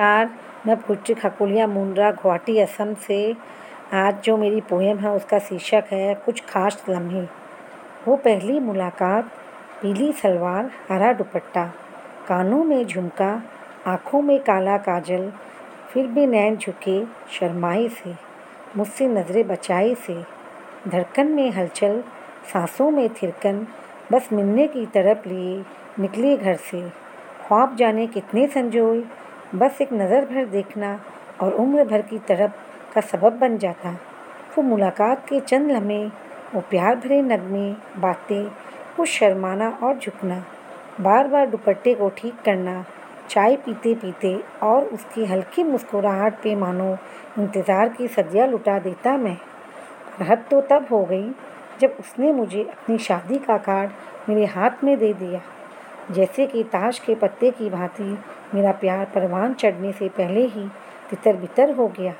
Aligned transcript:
नमस्कार, 0.00 0.30
मैं 0.66 0.76
पुत्री 0.76 1.14
खकुलिया 1.14 1.66
मुंड्रा 1.66 2.10
गुवाहाटी, 2.10 2.58
असम 2.58 2.94
से। 2.94 3.36
आज 3.92 4.22
जो 4.24 4.36
मेरी 4.36 4.60
पोएम 4.60 4.98
है, 4.98 5.10
उसका 5.10 5.38
शीर्षक 5.38 5.84
है, 5.92 6.14
कुछ 6.14 6.44
खास 6.44 6.84
लम्हे। 6.88 7.22
वो 8.08 8.16
पहली 8.16 8.60
मुलाकात, 8.60 9.24
पीली 9.82 10.12
सलवार, 10.12 10.70
हरा 10.90 11.12
दुपट्टा। 11.12 11.64
कानों 12.28 12.64
में 12.64 12.86
झुमका, 12.86 13.42
आँखों 13.86 14.22
में 14.22 14.40
काला 14.40 14.76
काजल, 14.78 15.32
फिर 15.90 16.06
भी 16.06 16.26
नैन 16.26 16.56
झुके 16.56 17.04
शर्माई 17.06 17.88
से, 17.88 18.14
मुझसे 18.76 19.08
नज़रें 19.08 19.48
बचाई 19.48 19.94
से। 19.94 20.22
धड़कन 20.88 21.26
में 21.26 21.50
हलचल, 21.50 22.02
सांसों 22.52 22.90
में 22.90 23.08
थिरकन, 23.08 23.66
बस 24.12 24.28
मिलने 24.32 24.68
की 24.68 24.86
तरफ़ 24.86 25.28
लिए, 25.28 25.64
निकले 25.98 26.36
घर 26.36 26.54
से। 26.54 26.88
ख्वाब 27.48 27.76
जाने 27.76 28.06
कितने 28.06 28.46
संजोए 28.46 29.04
बस 29.54 29.80
एक 29.80 29.92
नज़र 29.92 30.24
भर 30.24 30.44
देखना 30.46 30.98
और 31.42 31.52
उम्र 31.54 31.84
भर 31.84 32.02
की 32.02 32.18
तड़प 32.18 32.54
का 32.94 33.00
सबब 33.02 33.38
बन 33.38 33.56
जाता। 33.58 33.90
वो 34.56 34.62
मुलाकात 34.62 35.24
के 35.28 35.40
चंद 35.40 35.70
लम्हे, 35.70 36.06
वो 36.54 36.60
प्यार 36.70 36.96
भरे 36.96 37.20
नगमे, 37.22 37.70
बातें, 38.00 38.44
वो 38.98 39.04
शर्माना 39.06 39.68
और 39.82 39.98
झुकना 39.98 40.44
बार 41.00 41.28
बार 41.28 41.46
दुपट्टे 41.46 41.94
को 41.94 42.08
ठीक 42.08 42.40
करना, 42.44 42.84
चाय 43.30 43.56
पीते 43.56 43.94
पीते 43.94 44.36
और 44.62 44.84
उसकी 44.84 45.24
हल्की 45.24 45.62
मुस्कुराहट 45.64 46.42
पे 46.42 46.54
मानो 46.56 46.96
इंतज़ार 47.38 47.88
की 47.88 48.08
सदियाँ 48.08 48.46
लुटा 48.48 48.78
देता 48.78 49.16
मैं। 49.16 49.36
हद 50.20 50.44
तो 50.50 50.60
तब 50.60 50.86
हो 50.90 51.04
गई 51.04 51.30
जब 51.80 51.96
उसने 52.00 52.32
मुझे 52.32 52.62
अपनी 52.62 52.98
शादी 52.98 53.38
का 53.38 53.56
कार्ड 53.58 53.90
मेरे 54.28 54.44
हाथ 54.46 54.84
में 54.84 54.96
दे 54.98 55.12
दिया। 55.14 55.40
जैसे 56.10 56.46
कि 56.46 56.62
ताश 56.64 56.98
के 56.98 57.14
पत्ते 57.14 57.50
की 57.50 57.70
भांति 57.70 58.16
मेरा 58.54 58.72
प्यार 58.72 59.04
परवान 59.14 59.54
चढ़ने 59.54 59.92
से 59.92 60.08
पहले 60.08 60.44
ही 60.46 60.66
तितर 61.10 61.36
बितर 61.36 61.74
हो 61.74 61.86
गया 61.98 62.12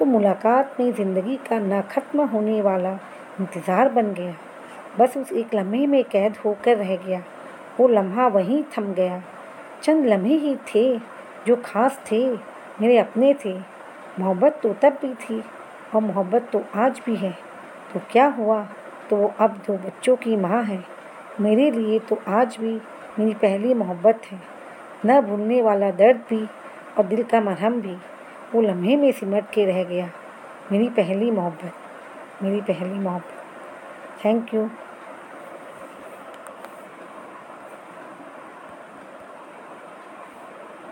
वो 0.00 0.06
मुलाकात 0.06 0.76
में 0.80 0.92
ज़िंदगी 0.92 1.36
का 1.48 1.58
ना 1.58 1.80
ख़त्म 1.90 2.24
होने 2.28 2.60
वाला 2.62 2.90
इंतज़ार 3.40 3.88
बन 3.88 4.12
गया। 4.14 4.34
बस 4.98 5.16
उस 5.16 5.32
एक 5.32 5.54
लम्हे 5.54 5.86
में 5.86 6.02
कैद 6.04 6.36
होकर 6.44 6.76
रह 6.76 6.94
गया, 6.96 7.22
वो 7.80 7.88
लम्हा 7.88 8.26
वहीं 8.28 8.62
थम 8.76 8.92
गया। 8.94 9.22
चंद 9.82 10.06
लम्हे 10.06 10.34
ही 10.36 10.54
थे 10.68 10.98
जो 11.46 11.56
ख़ास 11.56 11.98
थे, 12.10 12.26
मेरे 12.80 12.98
अपने 12.98 13.32
थे। 13.44 13.54
मोहब्बत 14.18 14.58
तो 14.62 14.72
तब 14.82 14.98
भी 15.02 15.12
थी 15.14 15.42
और 15.94 16.02
मोहब्बत 16.02 16.48
तो 16.52 16.62
आज 16.76 17.00
भी 17.06 17.16
है। 17.16 17.32
तो 17.92 18.00
क्या 18.12 18.26
हुआ? 18.28 18.62
तो 19.10 19.16
वो 19.16 19.32
अब 19.40 19.60
दो 19.66 19.76
बच्चों 19.78 20.16
की 20.16 20.36
माँ 20.36 20.62
है। 20.64 20.82
मेरे 21.40 21.70
लिए 21.70 21.98
तो 22.00 22.18
आज 22.28 22.56
भी 22.60 22.78
मेरी 23.18 23.34
पहली 23.34 23.74
मोहब्बत 23.74 24.20
है। 24.32 24.40
न 25.06 25.20
भूलने 25.20 25.62
वाला 25.62 25.90
दर्द 25.90 26.16
भी 26.30 26.44
और 26.98 27.06
दिल 27.06 27.22
का 27.22 27.40
मरहम 27.40 27.80
भी 27.80 27.96
वो 28.54 28.60
लम्हे 28.62 28.96
में 28.96 29.10
सिमट 29.12 29.50
के 29.50 29.64
रह 29.64 29.82
गया। 29.84 30.08
मेरी 30.72 30.88
पहली 30.88 31.30
मोहब्बत, 31.30 31.72
मेरी 32.42 32.60
पहली 32.60 32.98
मोहब्बत। 32.98 34.24
Thank 34.24 34.54
you 34.54 34.68